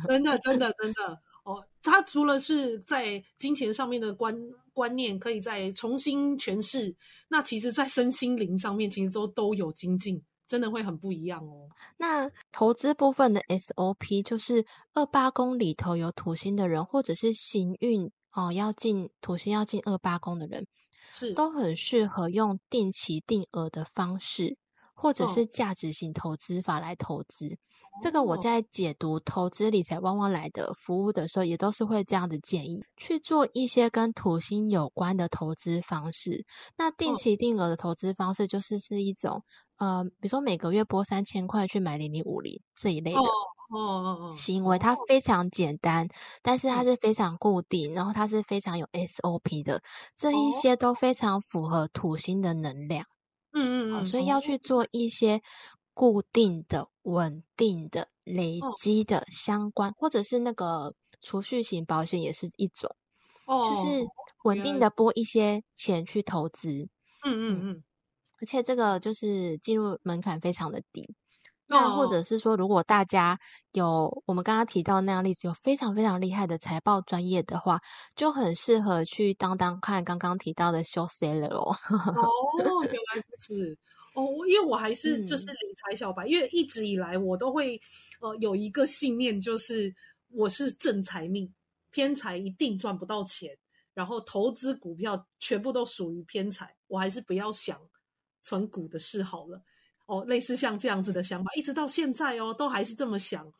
[0.08, 1.22] 真的，真的，真的。
[1.50, 4.36] 哦，他除了是在金钱上面的观
[4.74, 6.96] 观念可以再重新诠释，
[7.28, 11.68] 那其实在身心灵上面其实都都有精进，真的会很不一样哦。
[11.98, 20.68] 那投资部分的 SOP 就是二八宫里头有土星的人，或者是行运哦要进土星要进二八宫的人，
[21.14, 24.58] 是都很适合用定期定额的方式。
[25.02, 27.58] 或者是价值型投资法来投资。
[28.02, 36.46] 这个我在解读投资理财旺旺来的服务的时候，也都是会这样的建议去做一些跟土星有关的投资方式。
[36.78, 39.44] 那定期定额的投资方式，就是是一种
[39.78, 46.08] 呃，比如说每个月拨三千块去买零零五零这一类的哦行为，它非常简单，
[46.42, 49.82] 但是它是非常固定，然后它是非常有 SOP 的，
[50.16, 53.06] 这一些都非常符合土星的能量。
[53.52, 55.42] 嗯嗯嗯，所以要去做一些。
[56.00, 62.96] 固定的、稳定的、累积的相关，或者是那个储蓄型保险也是一种，
[63.46, 64.08] 就是
[64.46, 66.88] 稳定的拨一些钱去投资。
[67.26, 67.84] 嗯嗯嗯，
[68.42, 71.14] 而且这个就是进入门槛非常的低。
[71.68, 73.38] 那或者是说，如果大家
[73.74, 77.82] 有我们刚刚提到那样例子，有非常非常厉害的财报专业的话，
[78.16, 81.76] 就很适合去当当看刚刚提到的 show seller 哦。
[81.92, 83.78] 哦，原来如此。
[84.20, 87.80] 哦，因为我还是就是理财小白，因为一直以来我都会
[88.20, 89.94] 呃有一个信念，就是
[90.30, 91.52] 我是正财命，
[91.92, 93.58] 偏财一定赚不到钱，
[93.94, 97.80] 然后投资股票全部都属于偏财，我还是不要想
[98.44, 99.62] 存股的事好了。
[100.06, 103.52] 哦，类似像这样子的想法，一直到现在哦，都还是这么想。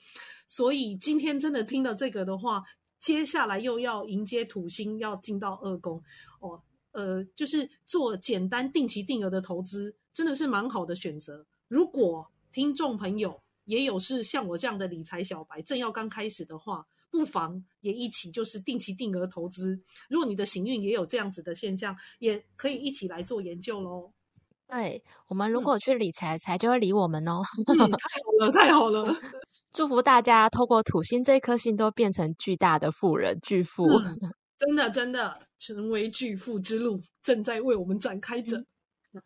[0.48, 2.64] 所以今天真的听了这个的话，
[3.00, 6.02] 接下来又要迎接土星要进到二宫
[6.40, 6.60] 哦。
[6.92, 11.46] 呃，就是做简单定期定额的投资，真的是蛮好的选择。
[11.70, 19.80] 如果听众朋友也有是像我这样的理财小白，正要刚开始的话，不妨也一起就是定期定额投资。
[20.10, 24.12] 如果你的行运也有这样子的现象，也可以一起来做研究喽。
[24.68, 27.42] 对我们如果去理财，财就会理我们哦。
[27.66, 29.16] 太好了，太好了！
[29.72, 33.88] 祝福大家透过土星这颗星，都变成巨大的富人巨富。
[34.58, 35.40] 真的，真的。
[35.62, 38.66] 成为巨富之路正在为我们展开着。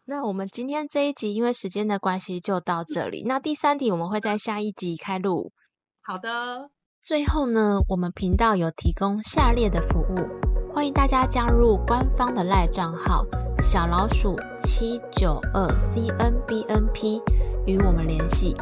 [0.06, 3.24] 那我们今天这一集因为时间的关系就到这里。
[3.26, 5.52] 那第三题我们会在下一集开录。
[6.02, 6.70] 好的。
[7.02, 13.26] 最后呢，我们频道有提供下列的服务，欢迎大家加入官方的赖账号
[13.62, 17.22] 小老鼠七九二 C N B N P
[17.66, 18.56] 与我们联系。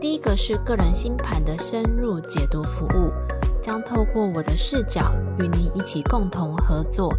[0.00, 3.12] 第一个是个人星盘的深入解读服务。
[3.62, 7.14] 将透过我的视角与您一起共同合作，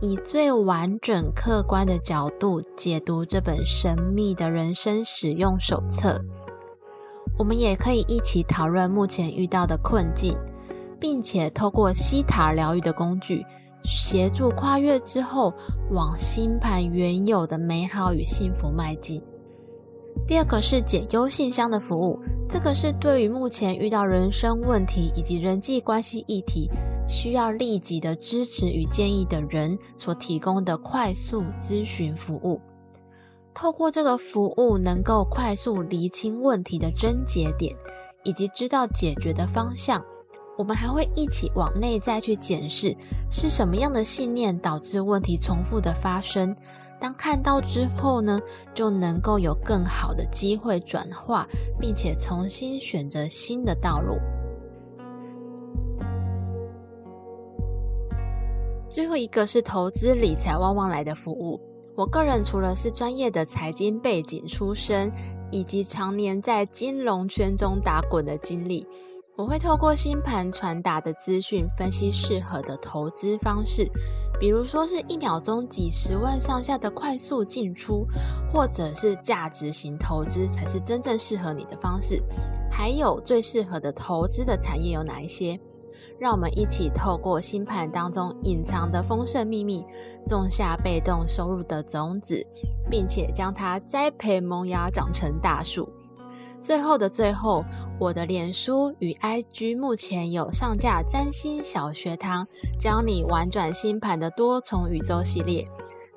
[0.00, 6.20] 以最完整、客观的角度解读这本神秘的人生使用手册。
[7.36, 10.36] 我们也可以一起讨论目前遇到的困境，
[11.00, 13.44] 并且透过西塔疗愈的工具，
[13.84, 15.52] 协助跨越之后
[15.90, 19.20] 往星盘原有的美好与幸福迈进。
[20.28, 22.20] 第二个是解忧信箱的服务。
[22.48, 26.70] 这个是对于目前遇到人生问题以及人际关系议题
[27.08, 32.60] 需要立即的支持与建议的人所提供的快速咨询服务。
[33.54, 37.74] 透过这个服务，能够快速厘清问题的症结点，
[38.22, 40.04] 以及知道解决的方向。
[40.56, 42.96] 我们还会一起往内在去检视，
[43.30, 46.54] 是什么样的信念导致问题重复的发生。
[47.00, 48.40] 当看到之后呢，
[48.74, 51.46] 就能够有更好的机会转化，
[51.80, 54.18] 并且重新选择新的道路。
[58.88, 61.60] 最后一个是投资理财旺旺来的服务。
[61.94, 65.12] 我个人除了是专业的财经背景出身，
[65.50, 68.86] 以及常年在金融圈中打滚的经历。
[69.36, 73.88] 我会透过星盘传达的资讯，分析适合的投资方式，
[74.40, 78.06] 比如说是一秒钟几十万上下的快速进出，
[78.52, 82.20] 或者是价值型投资才是真正适合你的方式。
[82.70, 85.58] 还有最适合的投资的产业有哪一些？
[86.18, 89.84] 让我们一起透过星盘当中隐藏的丰盛秘密，
[90.26, 92.46] 种下被动收入的种子，
[92.90, 95.88] 并且将它栽培萌芽，长成大树。
[96.60, 97.64] 最后的最后，
[98.00, 102.48] 我的脸书与 IG 目前有上架占星小学堂，
[102.80, 105.68] 教你玩转星盘的多重宇宙系列，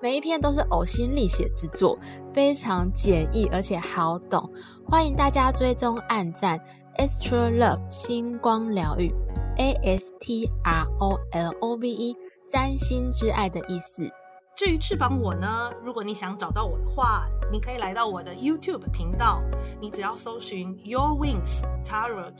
[0.01, 1.99] 每一篇都是呕心沥血之作，
[2.33, 4.49] 非常简易而且好懂，
[4.89, 6.59] 欢迎大家追踪按赞。
[6.97, 9.13] Extra Love 星光疗愈
[9.57, 12.15] ，A S T R O L O V E
[12.47, 14.09] 占星之爱的意思。
[14.53, 15.71] 至于翅膀我呢？
[15.83, 19.41] 如果你想找到我的话，你可以来到我的 YouTube 频道，
[19.79, 22.33] 你只要搜寻 Your Wings Tarot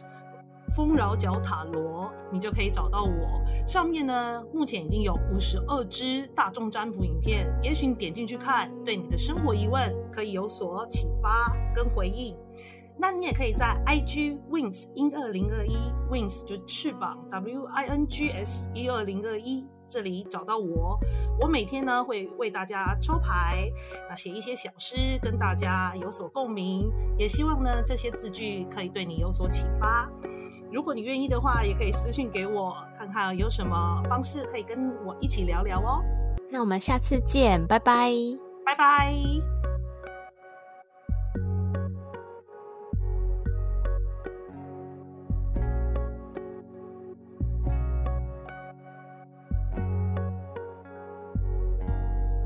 [0.75, 3.41] 丰饶角塔罗，你就可以找到我。
[3.65, 12.35] 上面呢，目前已经有五十二支大众占卜影片，也许你点进去看，对你的生活疑问可以有所启发跟回应。
[13.01, 15.75] 那你也可以在 IG Wings 一二零二一
[16.11, 19.65] Wings 就翅膀 W I N G S 一二零二一。
[19.89, 20.99] 这里找到我。
[21.39, 23.67] 我每天呢会为大家抽牌，
[24.07, 26.91] 那写一些小诗，跟大家有所共鸣。
[27.17, 30.07] 也希望呢这些字句可以对你有所启发。
[30.71, 36.03] 如果你愿意的话，也可以私信给我，看看有什么方式可以跟我一起聊聊哦。
[36.51, 38.11] 那我们下次见，拜拜，
[38.63, 39.15] 拜拜。